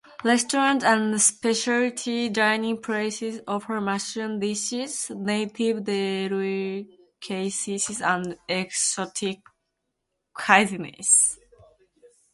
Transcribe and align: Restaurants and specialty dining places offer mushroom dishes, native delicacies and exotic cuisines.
Restaurants 0.23 0.83
and 0.83 1.21
specialty 1.21 2.27
dining 2.29 2.81
places 2.81 3.39
offer 3.47 3.79
mushroom 3.79 4.39
dishes, 4.39 5.11
native 5.11 5.83
delicacies 5.83 8.01
and 8.01 8.35
exotic 8.49 9.41
cuisines. 10.35 11.37